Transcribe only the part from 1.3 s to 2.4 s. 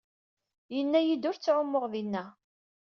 ttɛumuɣ dinna.